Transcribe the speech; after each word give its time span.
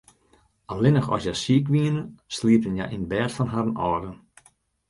Allinnich 0.71 1.09
as 1.15 1.23
hja 1.25 1.35
siik 1.41 1.65
wiene, 1.73 2.01
sliepten 2.35 2.75
hja 2.77 2.85
yn 2.95 3.03
it 3.05 3.09
bêd 3.11 3.31
fan 3.35 3.51
harren 3.53 3.79
âlden. 3.89 4.17